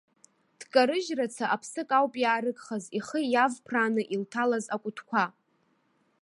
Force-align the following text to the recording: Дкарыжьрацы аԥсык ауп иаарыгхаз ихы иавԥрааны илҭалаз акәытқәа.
Дкарыжьрацы 0.59 1.45
аԥсык 1.55 1.89
ауп 1.97 2.13
иаарыгхаз 2.23 2.83
ихы 2.97 3.19
иавԥрааны 3.33 4.01
илҭалаз 4.13 4.65
акәытқәа. 4.75 5.23